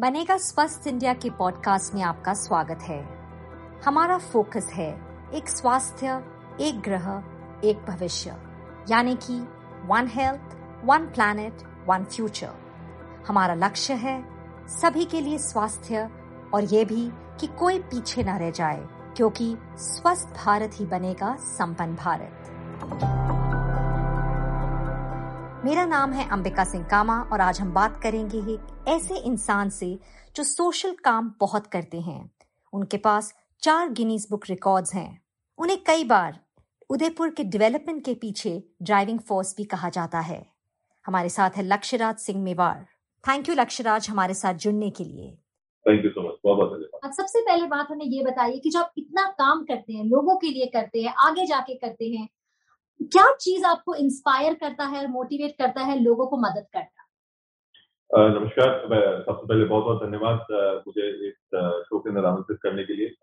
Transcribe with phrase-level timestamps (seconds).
[0.00, 2.98] बनेगा स्वस्थ इंडिया के पॉडकास्ट में आपका स्वागत है।
[3.84, 4.88] हमारा फोकस है
[5.34, 6.22] एक स्वास्थ्य,
[6.60, 7.06] एक ग्रह,
[7.64, 8.34] एक भविष्य।
[8.90, 9.36] यानी कि
[9.86, 12.50] one health one planet one future
[13.28, 14.16] हमारा लक्ष्य है
[14.70, 16.08] सभी के लिए स्वास्थ्य
[16.54, 18.86] और ये भी कि कोई पीछे न रह जाए,
[19.16, 23.23] क्योंकि स्वस्थ भारत ही बनेगा संपन्न भारत।
[25.64, 29.86] मेरा नाम है अंबिका सिंह कामा और आज हम बात करेंगे एक ऐसे इंसान से
[30.36, 32.30] जो सोशल काम बहुत करते हैं।
[32.72, 35.22] उनके पास चार गिनीज बुक रिकॉर्ड्स हैं।
[35.58, 36.38] उन्हें कई बार
[36.90, 38.52] उदयपुर के डेवलपमेंट के पीछे
[38.82, 40.46] ड्राइविंग फोर्स भी कहा जाता है।
[41.06, 42.78] हमारे साथ है लक्ष्यराज सिंह मेवाड़।
[43.24, 45.30] थैंक यू लक्ष्यराज हमारे साथ जुड़ने के लिए।
[45.86, 48.80] थैंक यू सो मच बहुत बहुत धन्यवाद। सबसे पहले बात हमें ये बताइए कि जो
[48.80, 52.28] आप इतना काम करते हैं लोगों के लिए करते हैं आगे जाके करते हैं
[53.00, 57.02] क्या चीज़ आपको इंस्पायर करता है और मोटिवेट करता है, लोगों को मदद करना
[58.30, 58.68] नमस्कार।
[59.20, 60.46] सबसे पहले बहुत बहुत धन्यवाद
[60.86, 61.34] मुझे इस
[61.84, 63.14] शो के अंदर आमंत्रित करने के लिए।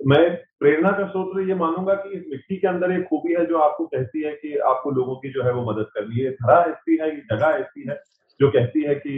[0.00, 0.22] मैं
[0.60, 3.86] प्रेरणा का स्रोत ये मानूँगा कि इस मिट्टी के अंदर एक खूबी है जो आपको
[3.86, 7.10] कहती है कि आपको लोगों की जो है वो मदद करनी है। धरा ऐसी है
[7.16, 7.96] जगह ऐसी है
[8.40, 9.12] जो कहती है कि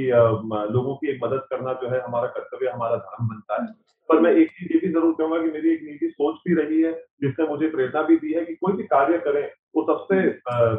[0.73, 3.69] लोगों की एक मदद करना जो है हमारा कर्तव्य, हमारा धर्म बनता है।
[4.09, 6.81] पर मैं एक चीज़ ये भी ज़रूर कहूँगा कि मेरी एक निजी सोच भी रही
[6.83, 9.43] है, जिसने मुझे प्रेरणा भी दी है कि कोई भी कार्य करें
[9.77, 10.21] वो सबसे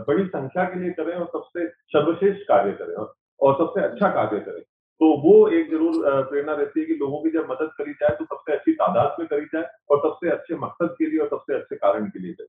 [0.05, 4.61] बड़ी संख्या के लिए करें और सबसे सर्वश्रेष्ठ कार्य करें और सबसे अच्छा कार्य करें।
[5.01, 5.97] तो वो एक ज़रूर
[6.29, 9.27] प्रेरणा रहती है कि लोगों की जब मदद करी जाए तो सबसे अच्छी तादाद में
[9.27, 12.47] करी जाए और सबसे अच्छे मकसद के लिए और सबसे अच्छे कारण के लिए करी।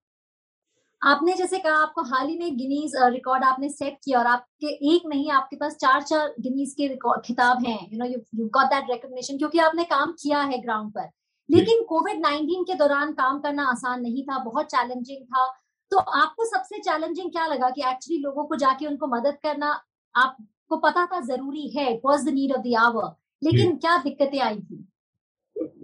[1.02, 5.02] आपने जैसे कहा आपको हाल ही में गिनीज रिकॉर्ड आपने सेट किया और आपके एक
[5.08, 6.88] नहीं आपके पास चार चार गिनीज के
[7.26, 11.08] खिताब हैं। You know you got that recognition क्योंकि आपने काम किया है ग्राउंड पर।
[11.48, 15.46] लेकिन कोविड नाइनटीन के दौरान काम करना आसान नहीं था बहुत चैलेंजिंग था।
[15.92, 19.70] तो आपको सबसे चैलेंजिंग क्या लगा कि एक्चुअली लोगों को जाके उनको मदद करना
[20.14, 21.92] आपको पता था ज़रूरी है?
[21.92, 24.84] It was the need of the hour लेकिन क्या दिक्कतें आई थी?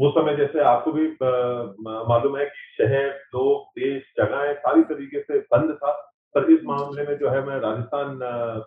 [0.00, 1.06] वो समय जैसे आपको भी
[2.08, 5.92] मालूम है कि शहर लोग देश जगह सारी तरीके से बंद था।
[6.34, 8.18] पर इस मामले में जो है मैं राजस्थान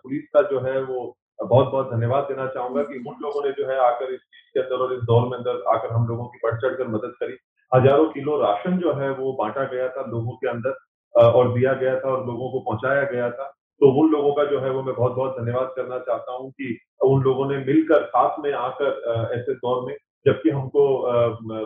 [0.02, 1.00] पुलिस का जो है वो
[1.38, 4.60] बहुत बहुत धन्यवाद देना चाहूँगा कि उन लोगों ने जो है आकर इस चीज़ के
[4.60, 7.36] अंदर और इस दौर में अंदर आकर हम लोगों की बढ़ चढ़ कर मदद करी।
[7.72, 10.76] हज़ारों किलो राशन जो है वो बांटा गया था लोगों के अंदर।
[11.14, 13.44] और दिया गया था और लोगों को पहुँचाया गया था।
[13.80, 16.78] तो उन लोगों का जो है वो मैं बहुत बहुत धन्यवाद करना चाहता हूँ कि
[17.04, 19.94] उन लोगों ने मिलकर साथ में आकर ऐसे दौर में
[20.26, 20.86] जबकि हमको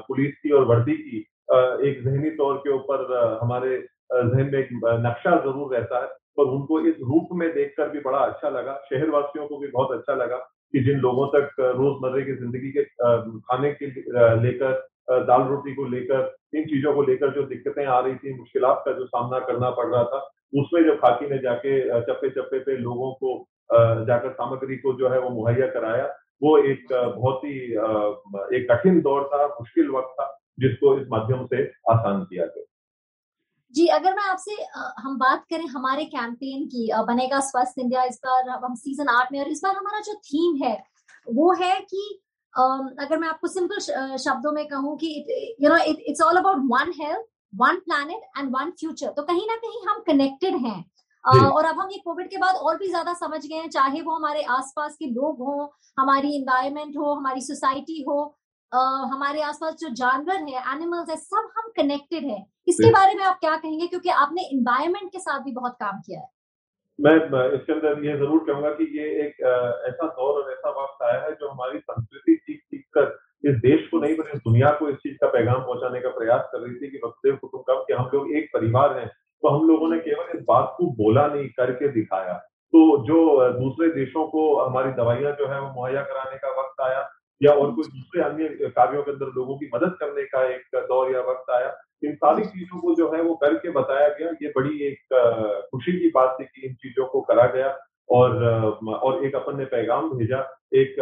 [0.09, 1.19] पुलिस की और वर्दी की
[1.89, 3.07] एक जहनी तौर के ऊपर
[3.43, 3.77] हमारे
[4.13, 4.69] जहन में एक
[5.07, 6.07] नक्शा ज़रूर रहता है।
[6.39, 9.91] पर उनको इस रूप में देखकर भी बड़ा अच्छा लगा। शहर वासियों को भी बहुत
[9.99, 10.37] अच्छा लगा
[10.75, 12.85] कि जिन लोगों तक रोजमर्रे की ज़िंदगी के
[13.41, 13.87] खाने के
[14.43, 14.73] लेकर
[15.09, 18.93] दाल रोटी को लेकर, इन चीज़ों को लेकर जो दिक्कतें आ रही थी मुश्किल का
[18.93, 20.19] जो सामना करना पड़ रहा था,
[20.53, 23.39] उसमें जब खाकी ने जाके चप्पे चप्पे पे लोगों को
[24.07, 26.05] जाकर सामग्री को जो है वो मुहैया कराया,
[26.43, 27.57] वो एक बहुत ही
[28.57, 30.27] एक कठिन दौर था, मुश्किल वक्त था,
[30.61, 32.65] जिसको इस माध्यम से आसान किया गया।
[33.75, 34.55] जी, अगर मैं आपसे
[35.03, 39.39] हम बात करें हमारे कैंपेन की बनेगा स्वस्थ इंडिया, इस बार हम सीज़न आठ में,
[39.41, 40.77] और इस बार हमारा जो थीम है,
[41.27, 42.03] वो है कि
[42.55, 43.79] अगर मैं आपको सिंपल
[44.19, 45.15] शब्दों में कहूँ कि
[45.61, 49.57] you know it's all about one health one planet and one future तो कहीं ना
[49.57, 50.85] कहीं हम कनेक्टेड हैं।
[51.25, 54.15] और अब हम ये कोविड के बाद और भी ज़्यादा समझ गए हैं चाहे वो
[54.15, 55.67] हमारे आसपास के लोग हों
[55.99, 58.35] हमारी इन्वायरमेंट हो हमारी सोसाइटी हो
[58.73, 62.39] Uh, हमारे आसपास जो जानवर है एनिमल्स है सब हम कनेक्टेड है।
[62.69, 63.87] इसके बारे में आप क्या कहेंगे?
[63.87, 66.27] क्योंकि आपने इन्वायरमेंट के साथ भी बहुत काम किया है।
[67.03, 67.15] मैं
[67.53, 69.41] इसके अंदर ये ज़रूर कहूँगा कि ये एक
[69.89, 73.07] ऐसा दौर और ऐसा वक्त आया है जो हमारी संस्कृति सीख सीख कर
[73.45, 76.59] इस देश को नहीं बल्कि दुनिया को इस चीज़ का पैगाम पहुँचाने का प्रयास कर
[76.59, 79.09] रही थी कि वसुदेव कुटुंबकम कि हम लोग एक परिवार हैं
[79.43, 82.33] तो हम लोगों ने केवल इस बात को बोला नहीं, करके दिखाया।
[82.73, 87.01] तो जो दूसरे देशों को हमारी दवाइयाँ जो है वो मुहैया कराने का वक्त आया,
[87.41, 91.11] या और कोई दूसरे अन्य कार्यों के अंदर लोगों की मदद करने का एक दौर
[91.15, 91.71] या वक्त आया
[92.05, 95.15] इन सारी चीज़ों को जो है वो करके बताया गया। ये बड़ी एक
[95.73, 97.77] खुशी की बात थी कि इन चीज़ों को करा गया
[98.11, 98.45] और
[98.95, 100.39] और एक अपन ने पैगाम भेजा
[100.75, 101.01] एक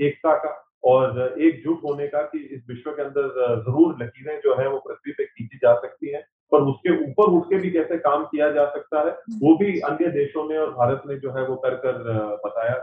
[0.00, 3.28] एकता का और एकजुट होने का कि इस विश्व के अंदर
[3.62, 7.44] ज़रूर लकीरें जो है वो पृथ्वी पे खींची जा सकती हैं पर उसके ऊपर उठ
[7.44, 9.10] के भी कैसे काम किया जा सकता है
[9.40, 11.98] वो भी अन्य देशों ने और भारत ने जो है वो कर कर
[12.44, 12.76] बताया।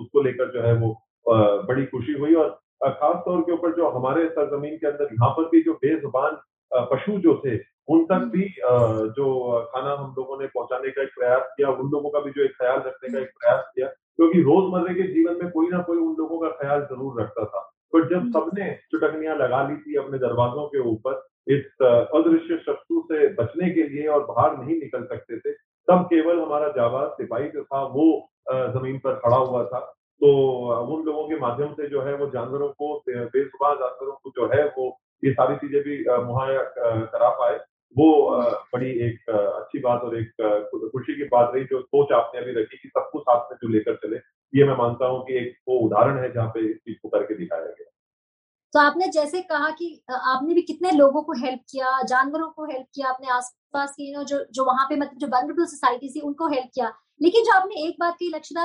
[0.00, 0.90] उसको लेकर जो है वो
[1.26, 2.50] बड़ी खुशी हुई और
[2.84, 6.36] खास तौर के ऊपर जो हमारे सरजमीन के अंदर यहाँ पर भी जो बेजुबान
[6.72, 7.56] पशु जो थे
[7.88, 8.48] उन तक भी
[9.16, 9.26] जो
[9.64, 12.56] खाना हम लोगों ने पहुँचाने का एक प्रयास किया उन लोगों का भी जो एक
[12.56, 16.14] ख्याल रखने का एक प्रयास किया क्योंकि रोजमर्रे के जीवन में कोई ना कोई उन
[16.18, 17.60] लोगों का ख्याल ज़रूर रखता था।
[17.92, 23.26] पर जब सबने चुटकनियाँ लगा ली थी अपने दरवाजों के ऊपर इस अदृश्य शत्रु से
[23.34, 25.52] बचने के लिए और बाहर नहीं निकल सकते थे
[25.88, 28.06] तब केवल हमारा जाबाज सिपाही जो था वो
[28.48, 29.80] ज़मीन पर खड़ा हुआ था।
[30.22, 30.28] तो
[30.94, 34.64] उन लोगों के माध्यम से जो है वो जानवरों को बेजुबान जानवरों को जो है
[34.78, 34.90] वो
[35.26, 36.62] ये सारी चीज़ें भी मुहैया
[37.06, 37.58] करा पाए।
[37.96, 38.06] वो
[38.72, 40.30] बड़ी एक अच्छी बात और एक
[40.92, 43.94] खुशी की बात रही जो सोच आपने अभी रखी कि सबको साथ में जो लेकर
[43.96, 44.16] चले,
[44.52, 47.34] ये मैं मानता हूँ कि एक वो उदाहरण है जहाँ पे इस चीज़ को करके
[47.34, 47.92] दिखाया गया।
[48.72, 52.86] तो आपने जैसे कहा कि आपने भी कितने लोगों को हेल्प किया, जानवरों को हेल्प
[52.94, 56.48] किया, अपने आसपास के नो, जो जो वहाँ पे मतलब जो वनरेबल सोसाइटी थी, उनको
[56.48, 58.64] हेल्प किया। लेकिन जो आपने एक बात की लक्ष्यता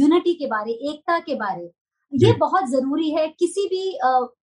[0.00, 1.70] यूनिटी के बारे, एकता के बारे
[2.12, 3.98] ये बहुत ज़रूरी है किसी भी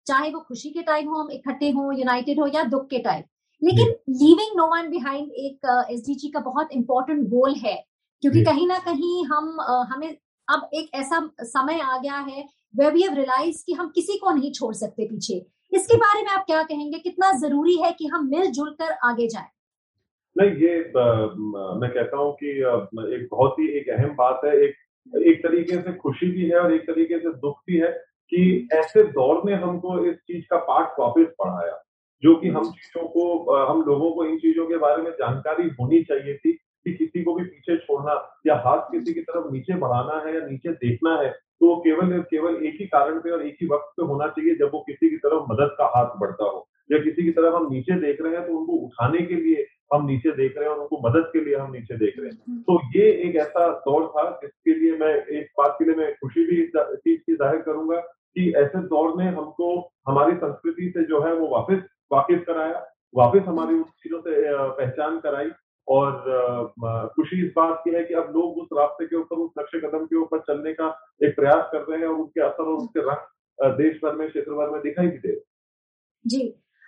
[0.08, 3.24] चाहे वो खुशी के टाइम हो हम इकट्ठे हो यूनाइटेड हो या दुख के टाइम
[3.62, 7.76] लेकिन लीविंग नो वन बिहाइंड एक एस का बहुत इंपॉर्टेंट गोल है
[8.24, 9.58] क्योंकि कहीं ना कहीं हम
[9.94, 10.18] हमें
[10.48, 12.46] अब एक ऐसा समय आ गया है
[12.76, 15.34] वे वी हैव रियलाइज़ कि हम किसी को नहीं छोड़ सकते पीछे।
[15.72, 17.00] इसके बारे में आप क्या कहेंगे?
[17.00, 19.48] कितना ज़रूरी है कि हम मिलजुल कर आगे जाए?
[20.38, 21.04] नहीं ये आ,
[21.80, 22.50] मैं कहता हूँ कि
[23.16, 24.76] एक बहुत ही एक अहम बात है एक
[25.08, 27.92] एक तरीके से खुशी भी है और एक तरीके से दुख भी है
[28.32, 31.80] कि ऐसे दौर ने हमको इस चीज़ का पाठ वापस पढ़ाया
[32.24, 36.04] जो कि हम चीज़ों को हम लोगों को इन चीज़ों के बारे में जानकारी होनी
[36.04, 36.52] चाहिए थी
[36.86, 38.14] कि किसी को भी पीछे छोड़ना
[38.48, 42.20] या हाथ किसी की तरफ़ नीचे बढ़ाना है या नीचे देखना है तो वो केवल
[42.22, 45.10] केवल एक ही कारण पे और एक ही वक्त पे होना चाहिए जब वो किसी
[45.10, 48.36] की तरफ़ मदद का हाथ बढ़ता हो। या किसी की तरफ़ हम नीचे देख रहे
[48.36, 51.44] हैं तो उनको उठाने के लिए हम नीचे देख रहे हैं और उनको मदद के
[51.46, 54.98] लिए हम नीचे देख रहे हैं। हम्म। तो ये एक ऐसा दौर था जिसके लिए
[54.98, 58.00] मैं एक बात के लिए मैं खुशी भी चीज़ की ज़ाहिर करूँगा
[58.36, 59.68] कि ऐसे दौर ने हमको
[60.08, 65.20] हमारी संस्कृति से जो है वो वापस वाकिफ कराया वापस हमारी उन चीज़ों से पहचान
[65.20, 65.50] कराई
[65.88, 66.74] और
[67.16, 70.06] खुशी इस बात की है कि अब लोग उस रास्ते के ऊपर उस नक्शे कदम
[70.06, 70.88] के ऊपर चलने का
[71.24, 74.54] एक प्रयास कर रहे हैं और उनके असर और उसके रंग देश भर में क्षेत्र
[74.54, 75.36] भर में दिखाई भी दे
[76.26, 76.44] जी।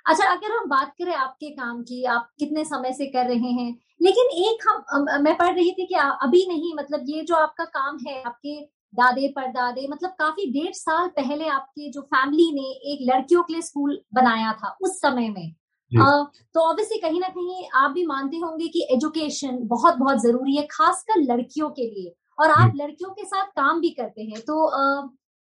[0.06, 3.69] अच्छा अगर हम बात करें आपके काम की आप कितने समय से कर रहे हैं?
[4.02, 7.98] लेकिन एक हम मैं पढ़ रही थी कि अभी नहीं मतलब ये जो आपका काम
[8.07, 8.60] है आपके
[8.94, 13.62] दादे परदादे मतलब काफ़ी डेढ़ साल पहले आपके जो फैमिली ने एक लड़कियों के लिए
[13.62, 15.56] स्कूल बनाया था उस समय में।
[15.92, 16.24] आ,
[16.54, 20.68] तो ऑब्वियसली कहीं ना कहीं आप भी मानते होंगे कि एजुकेशन बहुत बहुत ज़रूरी है
[20.72, 25.10] खासकर लड़कियों के लिए। और आप लड़कियों के साथ काम भी करते हैं तो uh,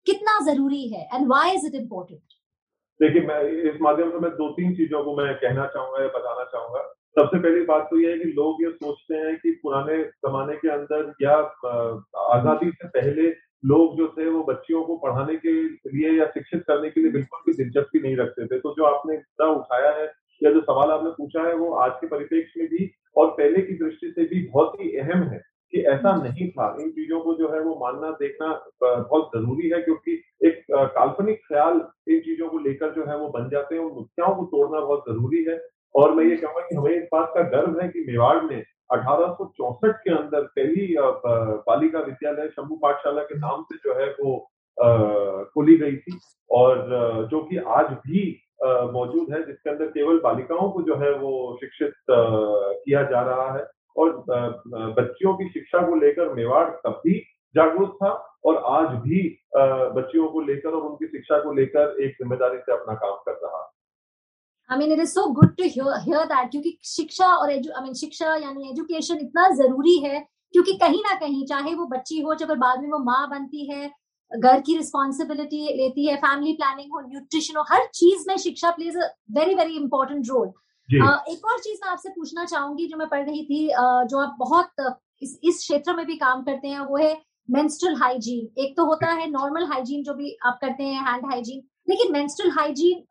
[0.06, 1.08] कितना ज़रूरी है?
[1.14, 2.20] And why is it important
[3.00, 6.44] देखिए, मैं इस माध्यम से मैं दो तीन चीज़ों को मैं कहना चाहूँगा या बताना
[6.44, 6.82] चाहूँगा।
[7.16, 10.68] सबसे पहली बात तो यह है कि लोग ये सोचते हैं कि पुराने जमाने के
[10.70, 11.36] अंदर या
[12.34, 13.28] आज़ादी से पहले
[13.64, 15.52] लोग जो थे वो बच्चियों को पढ़ाने के
[15.90, 19.14] लिए या शिक्षित करने के लिए बिल्कुल भी दिलचस्पी नहीं रखते थे। तो जो आपने
[19.14, 20.06] मुद्दा उठाया है
[20.40, 23.74] या जो सवाल आपने पूछा है वो आज के परिप्रेक्ष्य में भी और पहले की
[23.78, 25.42] दृष्टि से भी बहुत ही अहम है
[25.72, 28.48] कि ऐसा नहीं था। इन चीज़ों को जो है वो मानना, देखना
[28.82, 31.80] बहुत ज़रूरी है क्योंकि एक काल्पनिक ख्याल
[32.10, 35.04] इन चीज़ों को लेकर जो है वो बन जाते हैं। उन मुद्दाओं को तोड़ना बहुत
[35.08, 35.60] ज़रूरी है।
[35.94, 39.36] और मैं ये कहूँगा कि हमें इस बात का गर्व है कि मेवाड़ में अठारह
[39.42, 40.94] के अंदर पहली
[41.66, 44.38] बालिका विद्यालय शंभू पाठशाला के नाम से जो है वो
[45.54, 46.18] खोली गई थी।
[46.50, 48.22] और जो कि आज भी
[48.92, 53.66] मौजूद है, जिसके अंदर केवल बालिकाओं को जो है वो शिक्षित किया जा रहा है।
[53.96, 54.10] और
[54.96, 57.22] बच्चियों की शिक्षा को लेकर मेवाड़ तब भी
[57.56, 59.38] जागरूक था और आज भी
[59.96, 63.62] बच्चियों को लेकर और उनकी शिक्षा को लेकर एक ज़िम्मेदारी से अपना काम कर रहा
[63.62, 63.68] है।
[64.70, 68.36] I mean it is so good to hear that क्योंकि शिक्षा और आई मीन शिक्षा
[68.36, 70.20] यानी एजुकेशन इतना ज़रूरी है
[70.52, 73.90] क्योंकि कहीं ना कहीं चाहे वो बच्ची हो चाहे बाद में वो माँ बनती है
[74.38, 78.96] घर की रिस्पॉन्सिबिलिटी लेती है फैमिली प्लानिंग हो न्यूट्रिशन हो हर चीज़ में शिक्षा plays
[78.96, 80.48] a very very important role
[81.28, 84.36] एक और चीज़ मैं आपसे पूछना चाहूँगी जो मैं पढ़ रही थी uh, जो आप
[84.38, 84.70] बहुत
[85.22, 89.12] इस इस क्षेत्र में भी काम करते हैं वो है मेंस्ट्रुअल हाइजीन एक तो होता
[89.12, 93.02] है नॉर्मल हाइजीन जो भी आप करते हैं हैंड हाइजीन लेकिन मेंस्ट्रुअल हाइजीन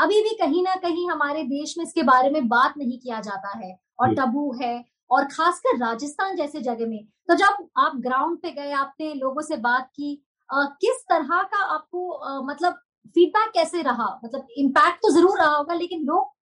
[0.00, 3.58] अभी भी कहीं ना कहीं हमारे देश में इसके बारे में बात नहीं किया जाता
[3.58, 4.74] है और टबू है
[5.10, 9.56] और खासकर राजस्थान जैसे जगह में। तो जब आप ग्राउंड पे गए आपने लोगों से
[9.58, 12.72] बात की आ, किस तरह का आपको आ, मतलब
[13.14, 14.08] फीडबैक कैसे रहा?
[14.24, 16.32] मतलब इम्पैक्ट तो ज़रूर रहा होगा लेकिन लोग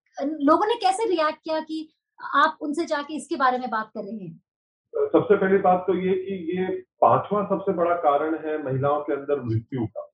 [0.42, 1.88] लोगों ने कैसे रिएक्ट किया कि
[2.36, 4.40] आप उनसे जाके इसके बारे में बात कर रहे हैं?
[4.94, 6.66] सबसे पहली बात तो ये कि ये
[7.00, 10.08] पांचवा सबसे बड़ा कारण है महिलाओं के अंदर मृत्यु का।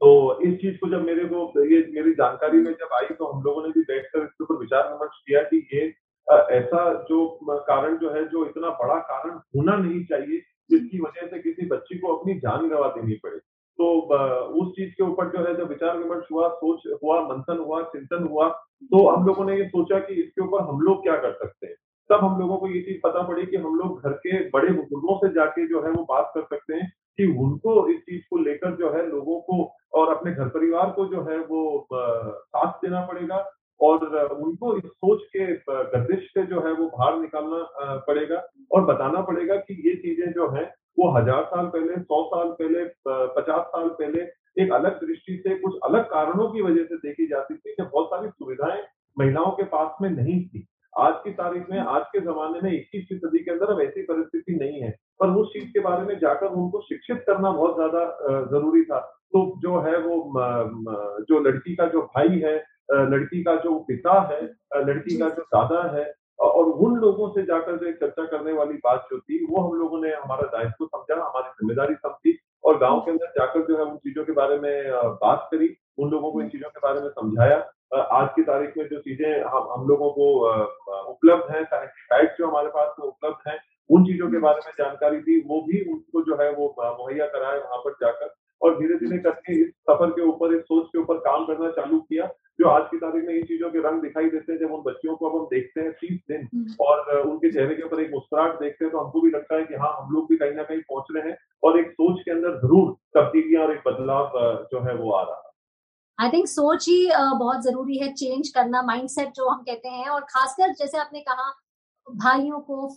[0.00, 0.10] तो
[0.42, 3.62] इस चीज़ को जब मेरे को, ये मेरी जानकारी में जब आई तो हम लोगों
[3.62, 5.86] ने भी बैठकर इसके ऊपर विचार विमर्श किया कि ये
[6.56, 7.26] ऐसा जो
[7.68, 11.98] कारण जो है, जो इतना बड़ा कारण होना नहीं चाहिए जिसकी वजह से किसी बच्ची
[11.98, 13.38] को अपनी जान गंवा देनी पड़े
[13.78, 13.90] तो
[14.60, 18.26] उस चीज़ के ऊपर जो है जब विचार विमर्श हुआ, सोच हुआ, मंथन हुआ, चिंतन
[18.30, 18.48] हुआ
[18.84, 21.74] तो हम लोगों ने ये सोचा कि इसके ऊपर हम लोग क्या कर सकते हैं
[22.10, 25.16] तब हम लोगों को ये चीज़ पता पड़ी कि हम लोग घर के बड़े बुज़ुर्गों
[25.18, 26.88] से जाके जो है वो बात कर सकते हैं
[27.18, 29.62] कि उनको इस चीज़ को लेकर जो है लोगों को
[29.94, 33.44] और अपने घर परिवार को जो है वो साथ देना पड़ेगा
[33.80, 39.20] और उनको इस सोच के गर्दिश से जो है वो बाहर निकालना पड़ेगा और बताना
[39.22, 40.64] पड़ेगा कि ये चीज़ें जो है
[40.98, 42.84] वो हज़ार साल पहले, सौ साल पहले
[43.36, 44.22] पचास साल पहले
[44.62, 48.06] एक अलग दृष्टि से, कुछ अलग कारणों की वजह से देखी जाती थी कि बहुत
[48.06, 48.82] सारी सुविधाएँ
[49.16, 50.66] महिलाओं के पास में नहीं थी।
[50.98, 54.54] आज की तारीख में, आज के जमाने में इक्कीसवीं सदी के अंदर अब ऐसी परिस्थिति
[54.54, 54.90] नहीं है।
[55.20, 58.98] पर उस चीज़ के बारे में जाकर उनको शिक्षित करना बहुत ज़्यादा ज़रूरी था।
[59.32, 60.16] तो जो है वो
[61.28, 62.56] जो लड़की का जो भाई है
[63.12, 64.42] लड़की का जो पिता है
[64.84, 66.04] लड़की का जो दादा है
[66.38, 70.00] और उन लोगों से जाकर जो चर्चा करने वाली बात जो थी, वो हम लोगों
[70.02, 73.96] ने हमारा दायित्व समझा, हमारी ज़िम्मेदारी समझी और गाँव के अंदर जाकर जो है उन
[73.98, 74.90] चीज़ों के बारे में
[75.22, 77.58] बात करी, उन लोगों को इन चीज़ों के बारे में समझाया।
[77.92, 80.26] आज की तारीख में जो चीज़ें हम हम लोगों को
[81.10, 83.58] उपलब्ध हैं साइट जो हमारे पास में उपलब्ध हैं
[83.90, 87.58] उन चीज़ों के बारे में जानकारी दी वो भी उनको जो है वो मुहैया कराए
[87.58, 91.18] वहाँ पर जाकर और धीरे धीरे करके इस सफ़र के ऊपर इस सोच के ऊपर
[91.24, 92.26] काम करना चालू किया
[92.58, 95.14] जो आज की तारीख में इन चीज़ों के रंग दिखाई देते हैं जब उन बच्चियों
[95.16, 98.60] को अब हम देखते हैं तीस दिन हम्म। और उनके चेहरे के ऊपर एक मुस्कुराहट
[98.60, 100.80] देखते हैं तो हमको भी लगता है कि हाँ हम लोग भी कहीं ना कहीं
[100.88, 104.32] पहुँच रहे हैं और एक सोच के अंदर ज़रूर तब्दीलियाँ और एक बदलाव
[104.72, 105.47] जो है वो आ रहा है
[106.18, 110.20] आई थिंक सोच ही बहुत ज़रूरी है चेंज करना माइंडसेट जो हम कहते हैं और
[110.30, 111.50] खासकर जैसे आपने कहा,
[112.06, 112.88] भाइयों को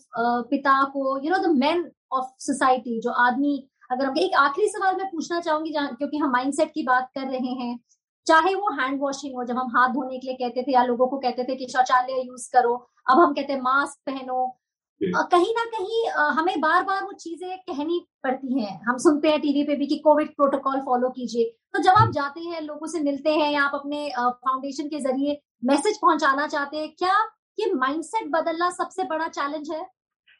[0.50, 4.96] पिता को you know the men of society जो आदमी, अगर हम एक आखिरी सवाल
[4.98, 7.80] मैं पूछना चाहूँगी क्योंकि हम माइंडसेट की बात कर रहे हैं,
[8.28, 11.08] चाहे वो हैंड वॉशिंग हो, जब हम हाथ धोने के लिए कहते थे या लोगों
[11.08, 12.74] को कहते थे कि शौचालय यूज़ करो,
[13.10, 14.46] अब हम कहते हैं मास्क पहनो
[15.01, 19.63] कहीं ना कहीं हमें बार बार वो चीज़ें कहनी पड़ती हैं। हम सुनते हैं टीवी
[19.63, 23.29] पे भी कि कोविड प्रोटोकॉल फॉलो कीजिए। तो जब आप जाते हैं लोगों से मिलते
[23.31, 27.15] हैं या आप अपने फाउंडेशन के ज़रिए मैसेज पहुंचाना चाहते हैं क्या
[27.60, 29.81] ये माइंडसेट बदलना सबसे बड़ा चैलेंज है?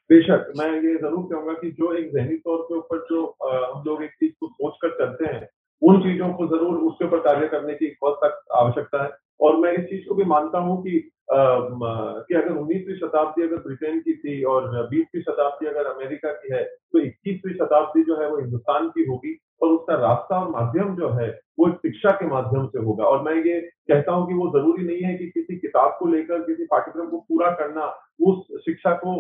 [0.10, 4.04] बेशक मैं ये ज़रूर कहूँगा कि जो एक जहनी तौर के ऊपर जो हम लोग
[4.04, 5.48] एक चीज़ को सोच कर चलते हैं
[5.82, 9.10] उन चीज़ों को ज़रूर उसके ऊपर कार्य करने की बहुत सख्त आवश्यकता है।
[9.42, 11.00] और मैं इस चीज़ को भी मानता हूँ कि
[11.34, 16.64] कि अगर उन्नीसवीं शताब्दी अगर ब्रिटेन की थी और बीसवीं शताब्दी अगर अमेरिका की है
[16.64, 21.10] तो इक्कीसवीं शताब्दी जो है वो हिंदुस्तान की होगी और उसका रास्ता और माध्यम जो
[21.10, 21.30] है
[21.60, 25.02] वो शिक्षा के माध्यम से होगा। और मैं ये कहता हूँ कि वो ज़रूरी नहीं
[25.02, 27.86] है कि किसी किताब को लेकर, किसी पाठ्यक्रम को पूरा करना
[28.22, 29.14] उस शिक्षा को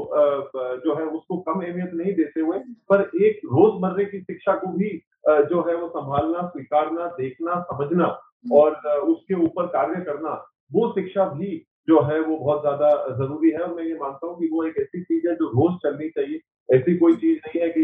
[0.86, 2.58] जो है उसको कम अहमियत नहीं देते हुए,
[2.90, 4.90] पर एक रोजमर्रे की शिक्षा को भी
[5.28, 8.08] जो है वो संभालना, स्वीकारना, देखना, समझना
[8.46, 10.34] और उसके ऊपर कार्य करना
[10.72, 11.58] वो शिक्षा भी
[11.88, 14.78] जो है वो बहुत ज़्यादा ज़रूरी है। और मैं ये मानता हूँ कि वो एक
[14.80, 17.84] ऐसी चीज़ है जो रोज चलनी चाहिए। ऐसी कोई चीज़ नहीं है कि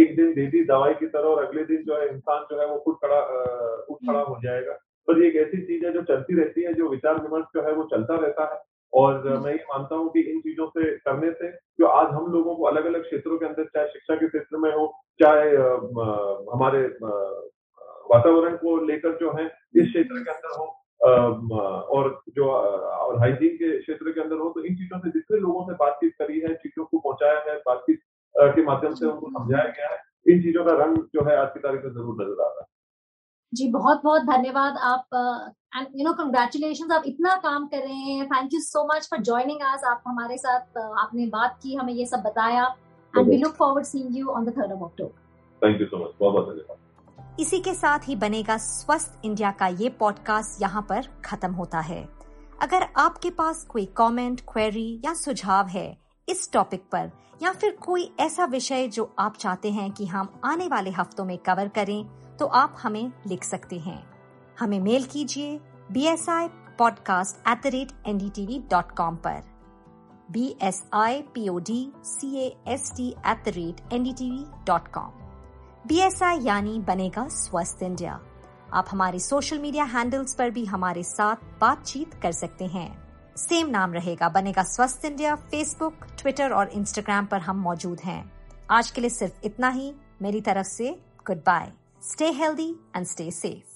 [0.00, 2.66] एक दिन दे दी दवाई की तरह और अगले दिन जो है इंसान जो है
[2.66, 3.20] वो खुद खड़ा
[3.90, 4.72] उठ खड़ा हो जाएगा।
[5.08, 7.72] पर ये एक ऐसी चीज़ है जो चलती रहती है जो विचार विमर्श जो है
[7.72, 8.60] वो चलता रहता है।
[8.92, 12.54] और मैं ये मानता हूँ कि इन चीज़ों से करने से जो आज हम लोगों
[12.56, 14.86] को अलग अलग क्षेत्रों के अंदर चाहे शिक्षा के क्षेत्र में हो
[15.22, 15.48] चाहे
[16.52, 16.82] हमारे
[18.10, 20.66] वातावरण को लेकर जो है इस क्षेत्र के अंदर हो
[21.96, 25.64] और जो और हाइजीन के क्षेत्र के अंदर हो तो इन चीज़ों से जितने लोगों
[25.66, 28.00] से बातचीत करी है चीज़ों को पहुँचाया है बातचीत
[28.34, 31.60] के माध्यम से उनको समझाया गया है इन चीज़ों का रंग जो है आज की
[31.60, 32.66] तारीख में ज़रूर नज़र आ रहा है।
[33.52, 35.16] जी बहुत बहुत धन्यवाद आप
[35.76, 39.22] एंड यू नो कंग्रेचुलेशन आप इतना काम कर रहे हैं। Thank you so much for
[39.22, 42.64] joining आज आप हमारे साथ आपने बात की हमें ये सब बताया।
[43.14, 46.14] And we look forward seeing you on the third of October thank you so much
[46.20, 46.78] बहुत बहुत धन्यवाद।
[47.40, 52.02] इसी के साथ ही बनेगा स्वस्थ इंडिया का ये पॉडकास्ट यहाँ पर खत्म होता है।
[52.62, 55.96] अगर आपके पास कोई कमेंट, क्वेरी या सुझाव है
[56.28, 57.10] इस टॉपिक पर
[57.42, 61.36] या फिर कोई ऐसा विषय जो आप चाहते हैं कि हम आने वाले हफ्तों में
[61.38, 62.04] कवर करें
[62.36, 64.02] तो आप हमें लिख सकते हैं।
[64.58, 65.58] हमें मेल कीजिए
[65.92, 66.48] B S I
[66.78, 69.42] podcast at the rate N D T V dot com पर।
[70.30, 74.30] B S I P O D C S T at the rate N D T
[74.30, 75.21] V dot com
[75.86, 78.20] B S I यानी बनेगा स्वस्थ India.
[78.72, 82.88] आप हमारे social media handles पर भी हमारे साथ बातचीत कर सकते हैं।
[83.36, 88.32] सेम नाम रहेगा, बनेगा स्वस्थ इंडिया फेसबुक ट्विटर और इंस्टाग्राम पर हम मौजूद हैं।
[88.70, 91.72] आज के लिए सिर्फ़ इतना ही, मेरी तरफ़ से good bye
[92.02, 93.71] stay healthy and stay safe.